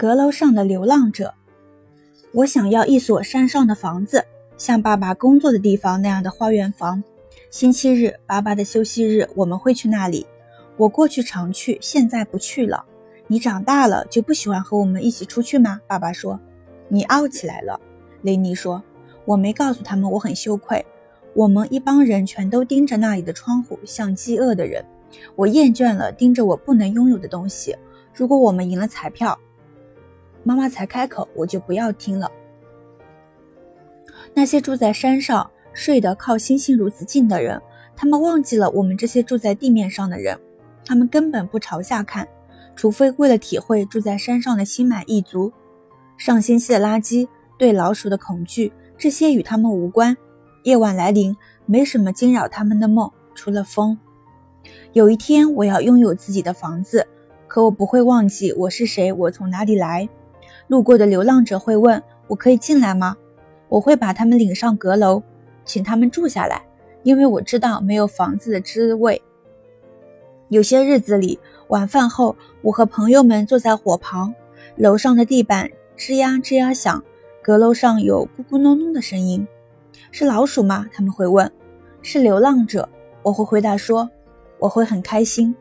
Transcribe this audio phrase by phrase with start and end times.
[0.00, 1.34] 阁楼上的流浪者。
[2.32, 4.24] 我想要一所山上的房子，
[4.56, 7.04] 像爸爸工作的地方那样的花园房。
[7.50, 10.26] 星期日，爸爸的休息日，我们会去那里。
[10.78, 12.82] 我过去常去，现在不去了。
[13.26, 15.78] 你长大了就不喜欢和我们一起出去吗？
[15.86, 16.40] 爸爸说。
[16.88, 17.78] 你傲起来了，
[18.22, 18.82] 雷尼说。
[19.26, 20.82] 我没告诉他们，我很羞愧。
[21.34, 24.82] 我们一帮人全都盯着那里的窗户，像饥饿的人。
[25.36, 27.76] 我厌倦了盯着我不能拥有的东西。
[28.14, 29.38] 如果我们赢了彩票，
[30.42, 32.30] 妈妈才开口，我就不要听了。
[34.34, 37.60] 那些住在山上、睡得靠星星如此近的人，
[37.96, 40.38] 他们忘记了我们这些住在地面上的人。
[40.84, 42.26] 他们根本不朝下看，
[42.74, 45.52] 除非为了体会住在山上的心满意足。
[46.16, 50.16] 上星期的垃圾，对老鼠的恐惧，这些与他们无关。
[50.64, 53.98] 夜晚来临，没什么惊扰他们的梦，除了风。
[54.92, 57.06] 有一天，我要拥有自己的房子，
[57.46, 60.08] 可我不会忘记我是谁，我从哪里来。
[60.70, 63.16] 路过的流浪者会问：“我可以进来吗？”
[63.68, 65.20] 我会把他们领上阁楼，
[65.64, 66.64] 请他们住下来，
[67.02, 69.20] 因为我知道没有房子的滋味。
[70.48, 74.32] 有些日子里，晚饭后，我和朋友们坐在火旁，
[74.76, 77.02] 楼上的地板吱呀吱呀响，
[77.42, 79.44] 阁楼上有咕咕哝哝的声音。
[80.12, 80.86] 是老鼠吗？
[80.92, 81.50] 他们会问。
[82.00, 82.88] 是流浪者，
[83.24, 84.08] 我会回答说，
[84.60, 85.52] 我会很开心。